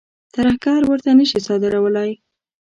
ترهګر 0.35 0.81
ورته 0.87 1.09
نه 1.19 1.25
شي 1.29 1.39
صادرولای. 1.47 2.11